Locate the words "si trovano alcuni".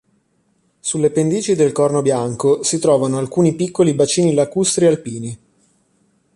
2.63-3.53